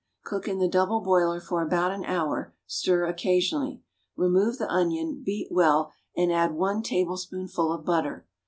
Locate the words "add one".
6.31-6.81